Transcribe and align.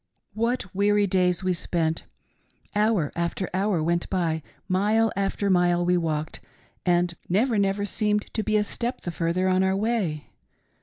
"What 0.49 0.73
weary 0.73 1.05
days 1.05 1.43
we 1.43 1.53
spent! 1.53 2.05
Hour 2.73 3.11
after 3.15 3.47
hour 3.53 3.83
went 3.83 4.09
by, 4.09 4.41
mile 4.67 5.11
after 5.15 5.47
mile 5.47 5.85
we 5.85 5.95
walked, 5.95 6.39
and 6.87 7.13
never, 7.29 7.59
never 7.59 7.85
seemed 7.85 8.33
to 8.33 8.41
be 8.41 8.57
a 8.57 8.63
step 8.63 9.01
the 9.01 9.11
further 9.11 9.47
on 9.47 9.61
our 9.61 9.75
way. 9.75 10.31